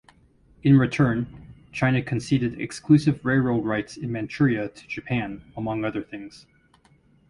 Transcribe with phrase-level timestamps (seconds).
[0.63, 1.27] In return,
[1.71, 6.47] China conceded exclusive railroad rights in Manchuria to Japan, among other things.